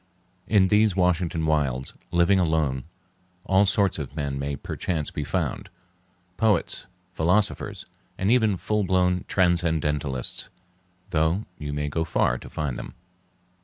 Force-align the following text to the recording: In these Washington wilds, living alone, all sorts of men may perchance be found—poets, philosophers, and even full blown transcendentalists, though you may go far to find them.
In 0.47 0.69
these 0.69 0.95
Washington 0.95 1.45
wilds, 1.45 1.93
living 2.09 2.39
alone, 2.39 2.85
all 3.45 3.67
sorts 3.67 3.99
of 3.99 4.15
men 4.15 4.39
may 4.39 4.55
perchance 4.55 5.11
be 5.11 5.23
found—poets, 5.23 6.87
philosophers, 7.11 7.85
and 8.17 8.31
even 8.31 8.57
full 8.57 8.83
blown 8.83 9.25
transcendentalists, 9.27 10.49
though 11.11 11.45
you 11.59 11.71
may 11.71 11.87
go 11.87 12.03
far 12.03 12.39
to 12.39 12.49
find 12.49 12.79
them. 12.79 12.95